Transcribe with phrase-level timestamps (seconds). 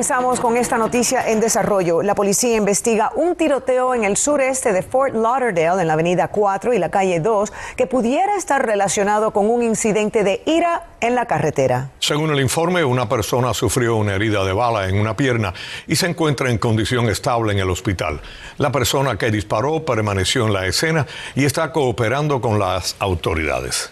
[0.00, 2.00] Comenzamos con esta noticia en desarrollo.
[2.00, 6.72] La policía investiga un tiroteo en el sureste de Fort Lauderdale, en la avenida 4
[6.72, 11.26] y la calle 2, que pudiera estar relacionado con un incidente de ira en la
[11.26, 11.90] carretera.
[11.98, 15.52] Según el informe, una persona sufrió una herida de bala en una pierna
[15.86, 18.22] y se encuentra en condición estable en el hospital.
[18.56, 23.90] La persona que disparó permaneció en la escena y está cooperando con las autoridades.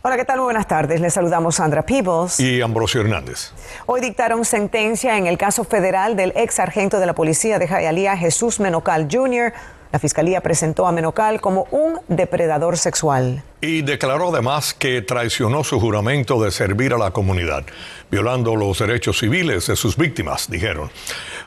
[0.00, 0.40] Hola, ¿qué tal?
[0.40, 1.00] buenas tardes.
[1.00, 2.38] Les saludamos Sandra Peebles.
[2.38, 3.50] Y Ambrosio Hernández.
[3.86, 8.16] Hoy dictaron sentencia en el caso federal del ex sargento de la policía de Hialeah,
[8.16, 9.52] Jesús Menocal Jr.
[9.90, 13.42] La fiscalía presentó a Menocal como un depredador sexual.
[13.60, 17.64] Y declaró además que traicionó su juramento de servir a la comunidad,
[18.08, 20.92] violando los derechos civiles de sus víctimas, dijeron.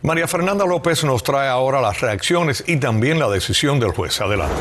[0.02, 4.20] María Fernanda López nos trae ahora las reacciones y también la decisión del juez.
[4.20, 4.56] Adelante.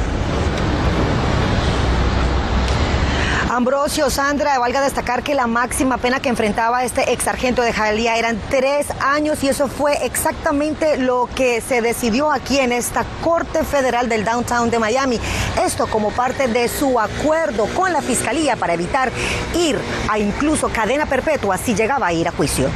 [3.53, 8.17] Ambrosio, Sandra, valga destacar que la máxima pena que enfrentaba este ex sargento de Jalía
[8.17, 13.65] eran tres años y eso fue exactamente lo que se decidió aquí en esta Corte
[13.65, 15.19] Federal del Downtown de Miami.
[15.67, 19.11] Esto como parte de su acuerdo con la Fiscalía para evitar
[19.57, 19.77] ir
[20.09, 22.71] a incluso cadena perpetua si llegaba a ir a juicio.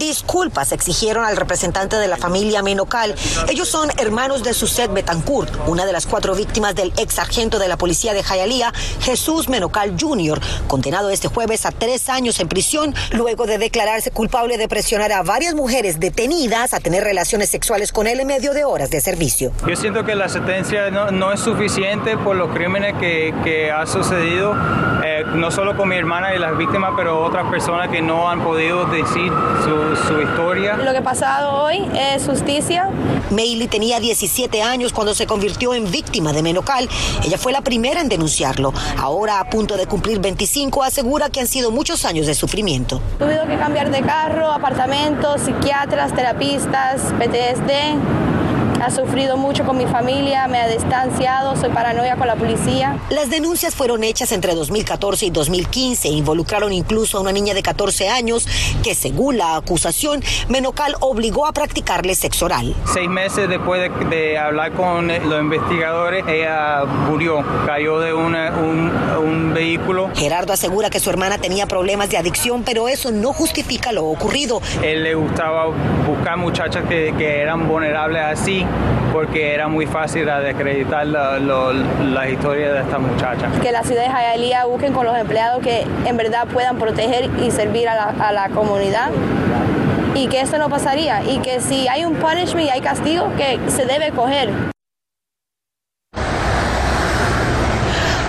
[0.00, 3.14] Disculpas exigieron al representante de la familia Menocal.
[3.50, 7.68] Ellos son hermanos de Suset Betancourt, una de las cuatro víctimas del ex sargento de
[7.68, 12.94] la policía de Jayalía, Jesús Menocal Jr., condenado este jueves a tres años en prisión
[13.12, 18.06] luego de declararse culpable de presionar a varias mujeres detenidas a tener relaciones sexuales con
[18.06, 19.52] él en medio de horas de servicio.
[19.68, 24.56] Yo siento que la sentencia no, es suficiente por los crímenes que, que ha sucedido,
[25.04, 28.42] eh, no solo con mi hermana y las víctimas, pero otras personas que no han
[28.42, 29.30] podido decir
[29.62, 30.76] su su, historia.
[30.76, 32.88] Lo que ha pasado hoy es justicia.
[33.30, 36.88] Meili tenía 17 años cuando se convirtió en víctima de Menocal.
[37.24, 38.72] Ella fue la primera en denunciarlo.
[38.98, 43.00] Ahora, a punto de cumplir 25, asegura que han sido muchos años de sufrimiento.
[43.18, 48.39] Tuve que cambiar de carro, apartamentos, psiquiatras, terapistas, PTSD
[48.80, 52.98] ha sufrido mucho con mi familia, me ha distanciado, soy paranoia con la policía.
[53.10, 57.62] Las denuncias fueron hechas entre 2014 y 2015 e involucraron incluso a una niña de
[57.62, 58.48] 14 años
[58.82, 62.74] que, según la acusación, Menocal obligó a practicarle sexo oral.
[62.86, 70.10] Seis meses después de, hablar con los investigadores, ella murió, cayó de un, un, vehículo.
[70.14, 74.62] Gerardo asegura que su hermana tenía problemas de adicción, pero eso no justifica lo ocurrido.
[74.82, 75.66] Él le gustaba
[76.06, 78.64] buscar muchachas que, que eran vulnerables así
[79.12, 83.50] porque era muy fácil desacreditar la, historia de esta muchacha.
[83.62, 87.50] Que la ciudad de Hialeah busquen con los empleados que en verdad puedan proteger y
[87.50, 89.10] servir a la, a la comunidad
[90.14, 93.58] y que esto no pasaría y que si hay un punishment y hay castigo que
[93.70, 94.50] se debe coger.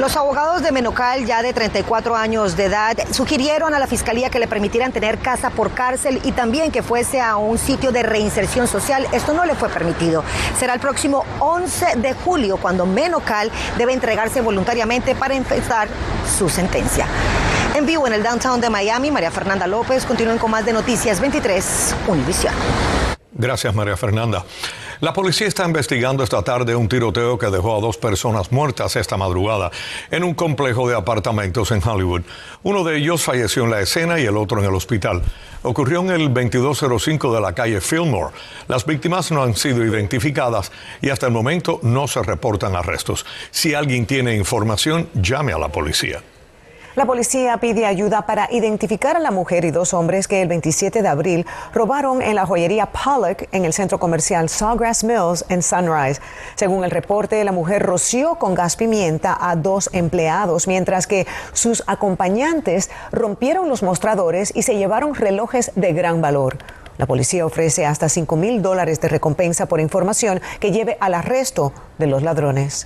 [0.02, 4.40] Los abogados de Menocal, ya de 34 años de edad, sugirieron a la fiscalía que
[4.40, 8.68] le permitieran tener casa por cárcel y también que fuese a un sitio de reinserción
[8.68, 9.06] social.
[9.12, 10.24] Esto no le fue permitido.
[10.58, 15.88] Será el próximo 11 de julio cuando Menocal debe entregarse voluntariamente para empezar
[16.36, 17.06] su sentencia.
[17.76, 20.06] En vivo en el downtown de Miami, María Fernanda López.
[20.06, 22.56] Continúen con más de Noticias 23, Univisión.
[23.34, 24.44] Gracias, María Fernanda.
[25.02, 29.18] La policía está investigando esta tarde un tiroteo que dejó a dos personas muertas esta
[29.18, 29.72] madrugada
[30.12, 32.22] en un complejo de apartamentos en Hollywood.
[32.62, 35.24] Uno de ellos falleció en la escena y el otro en el hospital.
[35.64, 38.36] Ocurrió en el 2205 de la calle Fillmore.
[38.68, 43.26] Las víctimas no han sido identificadas y hasta el momento no se reportan arrestos.
[43.50, 46.22] Si alguien tiene información, llame a la policía.
[46.94, 51.02] La policía pide ayuda para identificar a la mujer y dos hombres que el 27
[51.02, 56.20] de abril robaron en la joyería Pollock en el centro comercial Sawgrass Mills en Sunrise.
[56.56, 61.82] Según el reporte, la mujer roció con gas pimienta a dos empleados, mientras que sus
[61.88, 66.58] acompañantes rompieron los mostradores y se llevaron relojes de gran valor.
[66.98, 71.72] La policía ofrece hasta 5 mil dólares de recompensa por información que lleve al arresto
[71.98, 72.86] de los ladrones.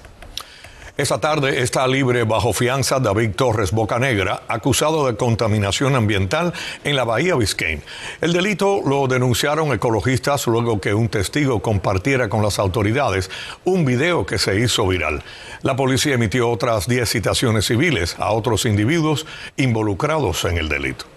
[0.97, 6.53] Esta tarde está libre bajo fianza David Torres Bocanegra, acusado de contaminación ambiental
[6.85, 7.81] en la Bahía Biscayne.
[8.21, 13.29] El delito lo denunciaron ecologistas luego que un testigo compartiera con las autoridades
[13.65, 15.21] un video que se hizo viral.
[15.63, 19.25] La policía emitió otras 10 citaciones civiles a otros individuos
[19.57, 21.07] involucrados en el delito.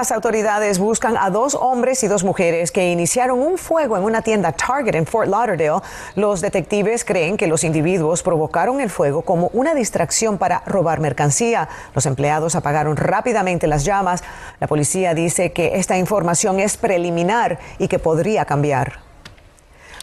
[0.00, 4.22] Las autoridades buscan a dos hombres y dos mujeres que iniciaron un fuego en una
[4.22, 5.82] tienda Target en Fort Lauderdale.
[6.14, 11.68] Los detectives creen que los individuos provocaron el fuego como una distracción para robar mercancía.
[11.94, 14.24] Los empleados apagaron rápidamente las llamas.
[14.58, 19.09] La policía dice que esta información es preliminar y que podría cambiar.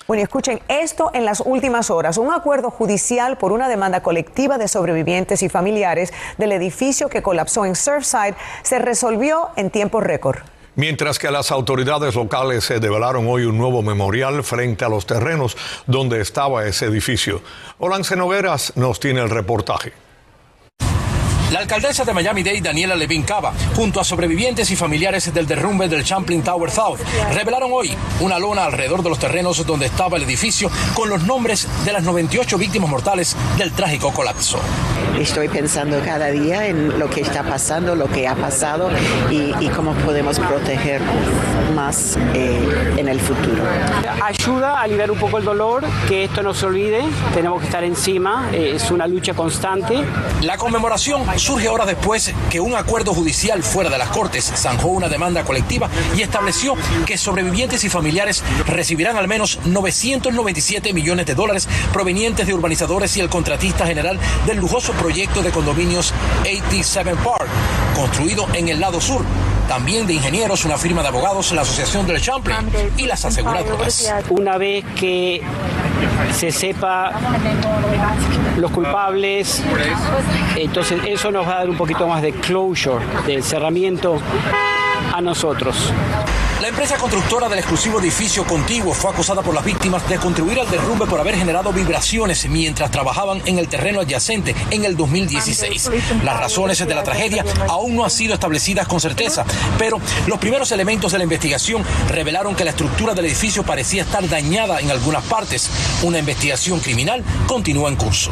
[0.07, 2.17] Bueno, escuchen esto en las últimas horas.
[2.17, 7.65] Un acuerdo judicial por una demanda colectiva de sobrevivientes y familiares del edificio que colapsó
[7.65, 10.37] en Surfside se resolvió en tiempo récord.
[10.75, 15.57] Mientras que las autoridades locales se develaron hoy un nuevo memorial frente a los terrenos
[15.87, 17.41] donde estaba ese edificio.
[17.79, 20.06] Olance Nogueras nos tiene el reportaje.
[21.51, 26.03] La alcaldesa de Miami-Dade, Daniela Levin Cava, junto a sobrevivientes y familiares del derrumbe del
[26.03, 26.99] Champlain Tower South,
[27.33, 31.65] revelaron hoy una lona alrededor de los terrenos donde estaba el edificio con los nombres
[31.85, 34.59] de las 98 víctimas mortales del trágico colapso.
[35.19, 38.91] Estoy pensando cada día en lo que está pasando, lo que ha pasado
[39.31, 41.01] y, cómo podemos proteger
[41.75, 43.63] más eh, en el futuro.
[44.23, 47.01] Ayuda a aliviar un poco el dolor, que esto no se olvide,
[47.33, 50.03] tenemos que estar encima, eh, es una lucha constante.
[50.41, 55.09] La conmemoración surge horas después que un acuerdo judicial fuera de las Cortes zanjó una
[55.09, 56.75] demanda colectiva y estableció
[57.05, 63.21] que sobrevivientes y familiares recibirán al menos 997 millones de dólares provenientes de urbanizadores y
[63.21, 67.47] el contratista general del lujoso proyecto de condominios 87 Park,
[67.95, 69.23] construido en el lado sur
[69.65, 74.13] también de ingenieros, una firma de abogados, la Asociación del Champlain y las aseguradoras.
[74.29, 75.41] Una vez que
[76.33, 77.13] se sepa
[78.57, 79.63] los culpables,
[80.57, 84.19] entonces eso nos va a dar un poquito más de closure, de cerramiento
[85.13, 85.93] a nosotros.
[86.67, 90.69] La empresa constructora del exclusivo edificio contiguo fue acusada por las víctimas de contribuir al
[90.69, 95.89] derrumbe por haber generado vibraciones mientras trabajaban en el terreno adyacente en el 2016.
[96.25, 99.45] Las razones de la tragedia aún no han sido establecidas con certeza,
[99.77, 104.27] pero los primeros elementos de la investigación revelaron que la estructura del edificio parecía estar
[104.27, 105.69] dañada en algunas partes.
[106.03, 108.31] Una investigación criminal continúa en curso.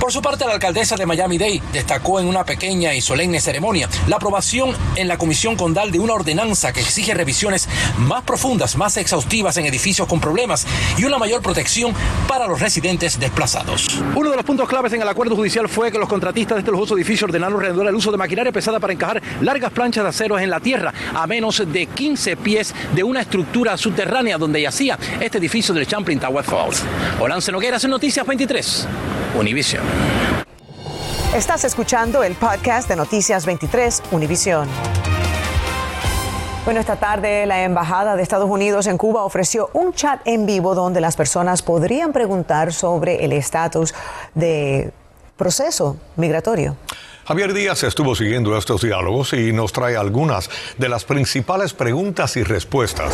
[0.00, 4.16] Por su parte, la alcaldesa de Miami-Dade destacó en una pequeña y solemne ceremonia la
[4.16, 9.56] aprobación en la Comisión Condal de una ordenanza que exige revisiones más profundas, más exhaustivas
[9.56, 10.66] en edificios con problemas
[10.98, 11.94] y una mayor protección
[12.28, 14.02] para los residentes desplazados.
[14.14, 16.70] Uno de los puntos claves en el acuerdo judicial fue que los contratistas de este
[16.70, 20.38] lujoso edificio ordenaron alrededor el uso de maquinaria pesada para encajar largas planchas de acero
[20.38, 25.38] en la tierra a menos de 15 pies de una estructura subterránea donde yacía este
[25.38, 26.82] edificio del Champlain Tower Falls.
[27.20, 28.88] Olance en Noticias 23,
[29.34, 29.82] Univision.
[31.34, 34.68] Estás escuchando el podcast de Noticias 23, Univision.
[36.64, 40.74] Bueno, esta tarde la Embajada de Estados Unidos en Cuba ofreció un chat en vivo
[40.74, 43.92] donde las personas podrían preguntar sobre el estatus
[44.34, 44.92] de
[45.36, 46.76] proceso migratorio.
[47.26, 50.48] Javier Díaz estuvo siguiendo estos diálogos y nos trae algunas
[50.78, 53.12] de las principales preguntas y respuestas.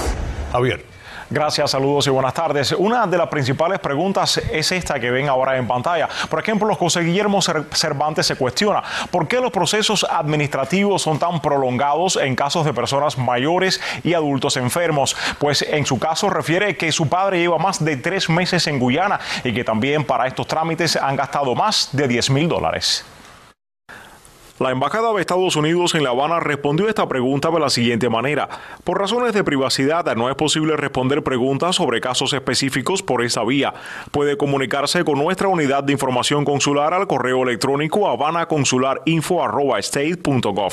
[0.53, 1.00] Javier.
[1.33, 2.73] Gracias, saludos y buenas tardes.
[2.73, 6.09] Una de las principales preguntas es esta que ven ahora en pantalla.
[6.29, 8.83] Por ejemplo, José Guillermo Cervantes se cuestiona
[9.13, 14.57] por qué los procesos administrativos son tan prolongados en casos de personas mayores y adultos
[14.57, 15.17] enfermos.
[15.39, 19.21] Pues en su caso refiere que su padre lleva más de tres meses en Guyana
[19.45, 23.05] y que también para estos trámites han gastado más de 10 mil dólares.
[24.61, 28.47] La Embajada de Estados Unidos en La Habana respondió esta pregunta de la siguiente manera.
[28.85, 33.73] Por razones de privacidad no es posible responder preguntas sobre casos específicos por esa vía.
[34.11, 40.73] Puede comunicarse con nuestra unidad de información consular al correo electrónico habanaconsularinfo.state.gov.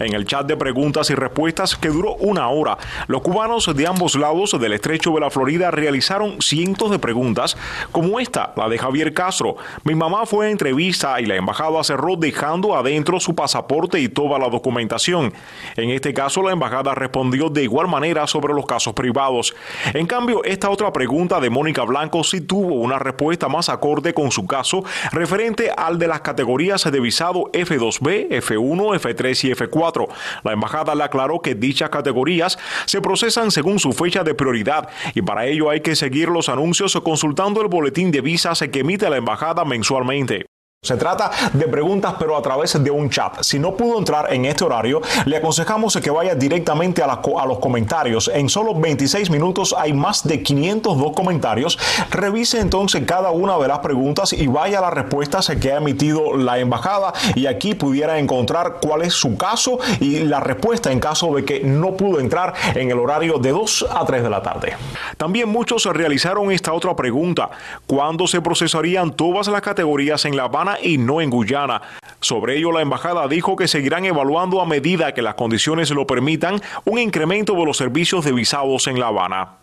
[0.00, 2.76] En el chat de preguntas y respuestas que duró una hora,
[3.06, 7.56] los cubanos de ambos lados del estrecho de la Florida realizaron cientos de preguntas,
[7.92, 9.54] como esta, la de Javier Castro.
[9.84, 14.38] Mi mamá fue a entrevista y la embajada cerró dejando adentro su pasaporte y toda
[14.38, 15.34] la documentación.
[15.76, 19.54] En este caso, la embajada respondió de igual manera sobre los casos privados.
[19.92, 24.30] En cambio, esta otra pregunta de Mónica Blanco sí tuvo una respuesta más acorde con
[24.30, 24.82] su caso
[25.12, 30.08] referente al de las categorías de visado F2B, F1, F3 y F4.
[30.44, 35.20] La embajada le aclaró que dichas categorías se procesan según su fecha de prioridad y
[35.20, 39.18] para ello hay que seguir los anuncios consultando el boletín de visas que emite la
[39.18, 40.46] embajada mensualmente.
[40.80, 43.42] Se trata de preguntas pero a través de un chat.
[43.42, 47.08] Si no pudo entrar en este horario, le aconsejamos que vaya directamente a,
[47.46, 48.30] los comentarios.
[48.32, 51.76] En solo 26 minutos hay más de 502 comentarios.
[52.12, 56.36] Revise entonces cada una de las preguntas y vaya a las respuestas que ha emitido
[56.36, 61.34] la embajada y aquí pudiera encontrar cuál es su caso y la respuesta en caso
[61.34, 64.76] de que no pudo entrar en el horario de 2 a 3 de la tarde.
[65.16, 67.50] También muchos realizaron esta otra pregunta.
[67.88, 71.80] ¿Cuándo se procesarían todas las categorías en La Habana y no en Guyana.
[72.20, 76.60] Sobre ello, la embajada dijo que seguirán evaluando a medida que las condiciones lo permitan
[76.84, 79.58] un incremento de los servicios de visados en La Habana.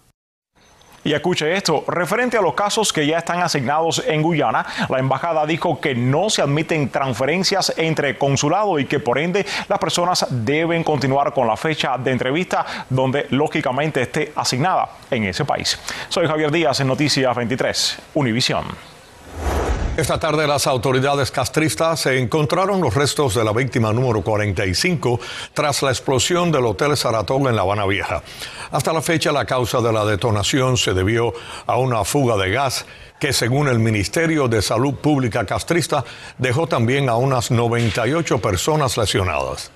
[1.06, 5.46] Y escuche esto, referente a los casos que ya están asignados en Guyana, la embajada
[5.46, 10.84] dijo que no se admiten transferencias entre consulados y que por ende las personas deben
[10.84, 15.80] continuar con la fecha de entrevista donde lógicamente esté asignada en ese país.
[16.10, 18.95] Soy Javier Díaz en Noticias 23, Univisión.
[19.98, 25.22] Esta tarde las autoridades castristas se encontraron los restos de la víctima número 45
[25.54, 28.22] tras la explosión del Hotel Saratoga en La Habana Vieja.
[28.72, 31.34] Hasta la fecha la causa de la detonación se debió
[31.66, 32.86] a una fuga de gas
[33.22, 36.04] que según el Ministerio de Salud Pública castrista
[36.38, 39.72] dejó también a unas 98 personas lesionadas.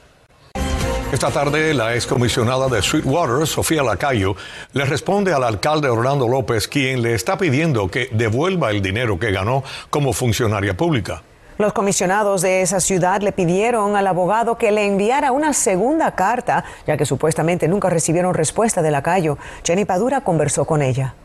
[1.11, 4.35] Esta tarde, la excomisionada de Sweetwater, Sofía Lacayo,
[4.73, 9.31] le responde al alcalde Orlando López, quien le está pidiendo que devuelva el dinero que
[9.31, 11.23] ganó como funcionaria pública.
[11.57, 16.63] Los comisionados de esa ciudad le pidieron al abogado que le enviara una segunda carta,
[16.85, 19.39] ya que supuestamente nunca recibieron respuesta de Lacayo.
[19.65, 21.15] Jenny Padura conversó con ella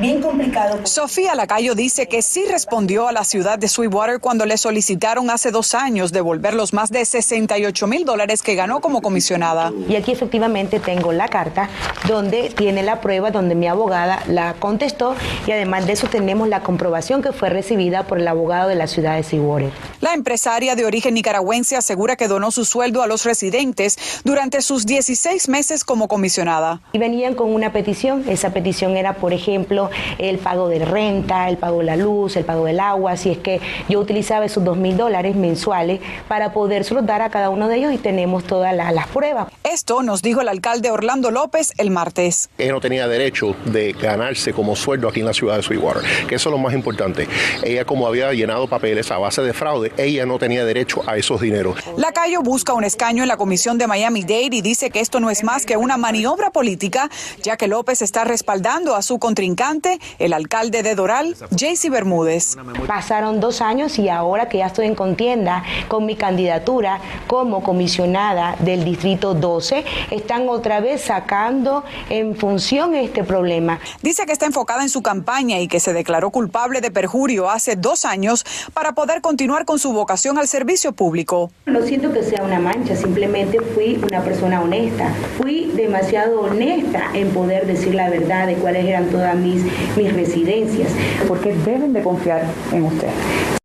[0.00, 0.80] bien complicado.
[0.84, 5.50] Sofía Lacayo dice que sí respondió a la ciudad de Sweetwater cuando le solicitaron hace
[5.50, 9.72] dos años devolver los más de 68 mil dólares que ganó como comisionada.
[9.88, 11.68] Y aquí efectivamente tengo la carta
[12.08, 15.14] donde tiene la prueba, donde mi abogada la contestó
[15.46, 18.86] y además de eso tenemos la comprobación que fue recibida por el abogado de la
[18.86, 19.70] ciudad de Sweetwater.
[20.00, 24.86] La empresaria de origen nicaragüense asegura que donó su sueldo a los residentes durante sus
[24.86, 26.80] 16 meses como comisionada.
[26.92, 29.81] Y venían con una petición, esa petición era, por ejemplo,
[30.18, 33.38] el pago de renta, el pago de la luz, el pago del agua, así es
[33.38, 37.76] que yo utilizaba esos dos mil dólares mensuales para poder dar a cada uno de
[37.76, 39.48] ellos y tenemos todas las pruebas.
[39.64, 42.50] Esto nos dijo el alcalde Orlando López el martes.
[42.58, 46.34] Ella no tenía derecho de ganarse como sueldo aquí en la ciudad de Sweetwater, que
[46.34, 47.28] eso es lo más importante.
[47.62, 51.40] Ella como había llenado papeles a base de fraude, ella no tenía derecho a esos
[51.40, 51.76] dineros.
[51.96, 55.44] Lacayo busca un escaño en la comisión de Miami-Dade y dice que esto no es
[55.44, 57.08] más que una maniobra política,
[57.42, 59.71] ya que López está respaldando a su contrincante
[60.18, 62.56] el alcalde de Doral, JC Bermúdez.
[62.86, 68.56] Pasaron dos años y ahora que ya estoy en contienda con mi candidatura como comisionada
[68.58, 73.80] del Distrito 12, están otra vez sacando en función este problema.
[74.02, 77.76] Dice que está enfocada en su campaña y que se declaró culpable de perjurio hace
[77.76, 81.50] dos años para poder continuar con su vocación al servicio público.
[81.64, 85.08] No siento que sea una mancha, simplemente fui una persona honesta.
[85.38, 89.61] Fui demasiado honesta en poder decir la verdad de cuáles eran todas mis
[89.96, 90.92] mis residencias.
[91.28, 93.08] Porque deben de confiar en usted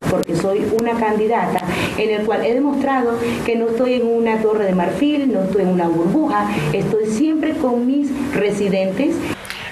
[0.10, 1.60] porque soy una candidata
[1.98, 5.63] en el cual he demostrado que no estoy en una torre de marfil, no estoy
[5.63, 9.16] en una burbuja, estoy siempre con mis residentes.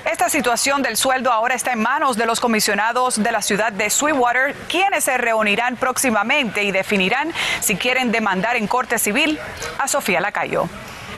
[0.10, 3.89] Esta situación del sueldo ahora está en manos de los comisionados de la ciudad de
[3.89, 9.39] Sweetwater, quienes se reunirán próximamente y definirán si quieren demandar en corte civil
[9.79, 10.70] a Sofía Lacayo.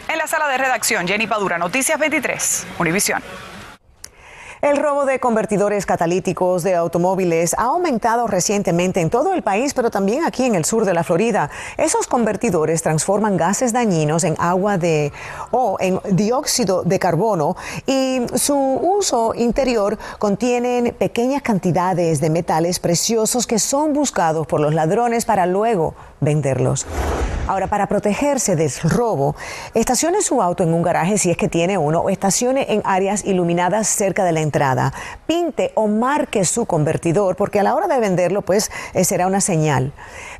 [0.07, 3.21] En la sala de redacción, Jenny Padura, Noticias 23, Univisión.
[4.67, 9.89] El robo de convertidores catalíticos de automóviles ha aumentado recientemente en todo el país, pero
[9.89, 11.49] también aquí en el sur de la Florida.
[11.77, 15.13] Esos convertidores transforman gases dañinos en agua de
[15.51, 17.55] o en dióxido de carbono
[17.85, 24.73] y su uso interior contienen pequeñas cantidades de metales preciosos que son buscados por los
[24.73, 26.85] ladrones para luego venderlos.
[27.47, 29.33] Ahora, para protegerse del robo,
[29.73, 33.23] estacione su auto en un garaje si es que tiene uno o estacione en áreas
[33.23, 34.93] iluminadas cerca de la entrada.
[35.27, 39.39] Pinte o marque su convertidor porque a la hora de venderlo pues eh, será una
[39.39, 39.93] señal.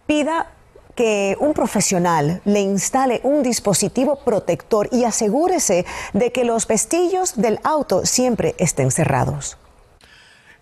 [0.06, 0.48] Pida
[0.96, 7.60] que un profesional le instale un dispositivo protector y asegúrese de que los pestillos del
[7.64, 9.58] auto siempre estén cerrados.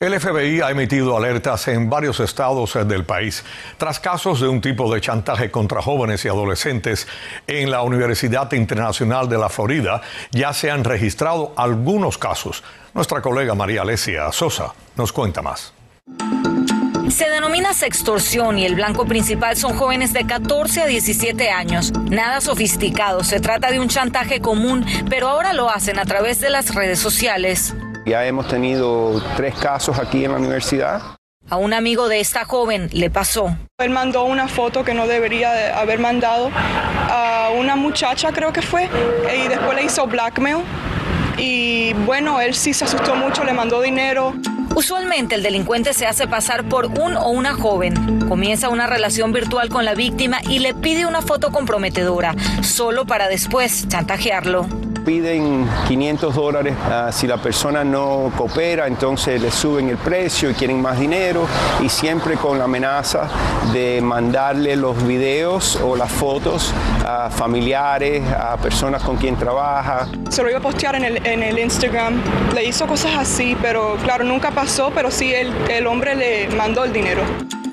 [0.06, 3.44] El FBI ha emitido alertas en varios estados del país
[3.80, 7.08] tras casos de un tipo de chantaje contra jóvenes y adolescentes
[7.48, 10.04] en la Universidad Internacional de la Florida.
[10.30, 12.64] Ya se han registrado algunos casos.
[12.94, 15.74] Nuestra colega María Alesia Sosa nos cuenta más.
[17.10, 21.92] Se denomina sextorsión y el blanco principal son jóvenes de 14 a 17 años.
[22.12, 26.52] Nada sofisticado, se trata de un chantaje común, pero ahora lo hacen a través de
[26.52, 27.74] las redes sociales.
[28.06, 31.02] Ya hemos tenido tres casos aquí en la universidad.
[31.50, 33.58] A un amigo de esta joven le pasó.
[33.80, 38.90] Él mandó una foto que no debería haber mandado a una muchacha, creo que fue,
[39.36, 40.58] y después le hizo blackmail.
[41.38, 44.34] Y bueno, él sí se asustó mucho, le mandó dinero.
[44.76, 49.70] Usualmente el delincuente se hace pasar por un o una joven, comienza una relación virtual
[49.70, 54.68] con la víctima y le pide una foto comprometedora, solo para después chantajearlo.
[55.06, 56.76] Piden 500 dólares.
[56.90, 61.48] Ah, si la persona no coopera, entonces le suben el precio y quieren más dinero
[61.82, 63.30] y siempre con la amenaza
[63.72, 66.74] de mandarle los videos o las fotos
[67.06, 70.08] a familiares, a personas con quien trabaja.
[70.30, 72.22] Se lo iba a postear en el, en el Instagram,
[72.54, 76.84] le hizo cosas así, pero claro, nunca pasó, pero sí el, el hombre le mandó
[76.84, 77.22] el dinero.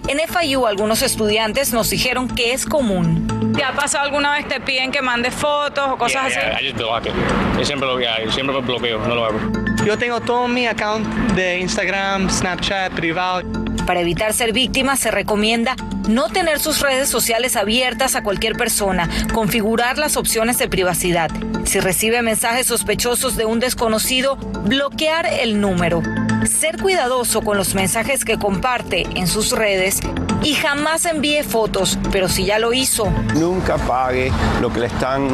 [0.08, 3.31] En FIU algunos estudiantes nos dijeron que es común.
[3.54, 6.38] ¿Te ha pasado alguna vez te piden que mandes fotos o cosas así?
[6.68, 9.40] Yo siempre lo yo siempre lo bloqueo, no lo hago.
[9.85, 13.42] Yo tengo todo mi account de Instagram, Snapchat, privado.
[13.87, 15.76] Para evitar ser víctima se recomienda
[16.09, 21.30] no tener sus redes sociales abiertas a cualquier persona, configurar las opciones de privacidad.
[21.64, 26.02] Si recibe mensajes sospechosos de un desconocido, bloquear el número.
[26.44, 30.00] Ser cuidadoso con los mensajes que comparte en sus redes
[30.44, 33.06] y jamás envíe fotos, pero si ya lo hizo.
[33.34, 35.28] Nunca pague lo que le están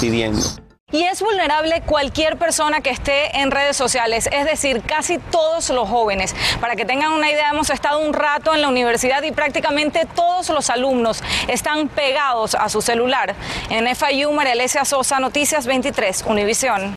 [0.00, 0.40] pidiendo.
[0.90, 5.86] Y es vulnerable cualquier persona que esté en redes sociales, es decir, casi todos los
[5.86, 6.34] jóvenes.
[6.62, 10.48] Para que tengan una idea, hemos estado un rato en la universidad y prácticamente todos
[10.48, 13.34] los alumnos están pegados a su celular.
[13.68, 16.94] En FIU, María Alesia Sosa, Noticias 23, Univisión.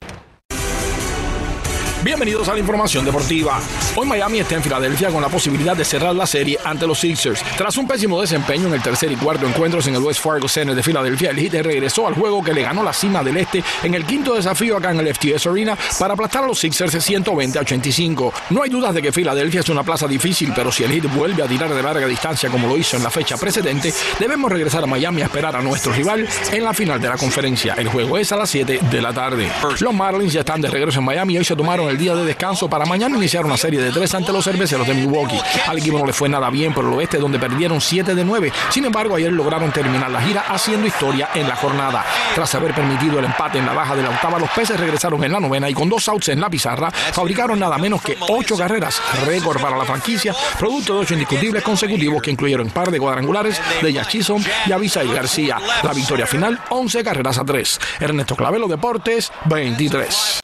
[2.03, 3.61] Bienvenidos a la información deportiva.
[3.95, 7.43] Hoy Miami está en Filadelfia con la posibilidad de cerrar la serie ante los Sixers.
[7.55, 10.73] Tras un pésimo desempeño en el tercer y cuarto encuentros en el West Fargo Center
[10.73, 13.93] de Filadelfia, el Heat regresó al juego que le ganó la cima del este en
[13.93, 17.59] el quinto desafío acá en el FTS Arena para aplastar a los Sixers de 120
[17.59, 18.33] a 85.
[18.49, 21.43] No hay dudas de que Filadelfia es una plaza difícil, pero si el Heat vuelve
[21.43, 24.87] a tirar de larga distancia como lo hizo en la fecha precedente, debemos regresar a
[24.87, 27.75] Miami a esperar a nuestro rival en la final de la conferencia.
[27.77, 29.51] El juego es a las 7 de la tarde.
[29.79, 32.23] Los Marlins ya están de regreso en Miami y hoy se tomaron el día de
[32.23, 35.39] descanso para mañana iniciar una serie de tres ante los cerveceros de Milwaukee.
[35.67, 38.51] Al equipo no le fue nada bien por el oeste, donde perdieron 7 de 9.
[38.69, 42.05] Sin embargo, ayer lograron terminar la gira haciendo historia en la jornada.
[42.33, 45.33] Tras haber permitido el empate en la baja de la octava, los peces regresaron en
[45.33, 49.01] la novena y con dos outs en la pizarra fabricaron nada menos que ocho carreras,
[49.25, 53.91] récord para la franquicia, producto de ocho indiscutibles consecutivos que incluyeron par de cuadrangulares de
[53.91, 55.57] Yachison y Avisail García.
[55.83, 57.79] La victoria final, 11 carreras a 3.
[57.99, 60.39] Ernesto Clavelo Deportes, 23.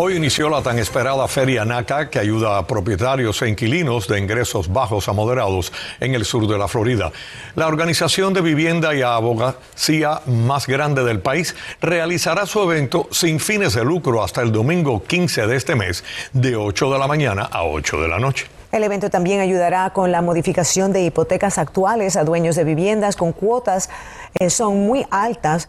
[0.00, 4.72] Hoy inició la tan esperada Feria NACA que ayuda a propietarios e inquilinos de ingresos
[4.72, 7.10] bajos a moderados en el sur de la Florida.
[7.56, 13.74] La organización de vivienda y abogacía más grande del país realizará su evento sin fines
[13.74, 17.64] de lucro hasta el domingo 15 de este mes de 8 de la mañana a
[17.64, 18.46] 8 de la noche.
[18.70, 23.32] El evento también ayudará con la modificación de hipotecas actuales a dueños de viviendas con
[23.32, 23.90] cuotas
[24.38, 25.68] que son muy altas.